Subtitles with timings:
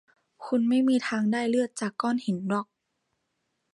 [0.45, 2.67] คุณไม่มีทางได้เลือดจากก้อนหินหรอก